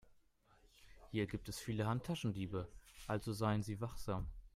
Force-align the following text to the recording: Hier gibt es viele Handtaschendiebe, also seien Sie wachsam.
Hier 1.11 1.27
gibt 1.27 1.47
es 1.47 1.59
viele 1.59 1.85
Handtaschendiebe, 1.85 2.67
also 3.05 3.33
seien 3.33 3.61
Sie 3.61 3.79
wachsam. 3.81 4.25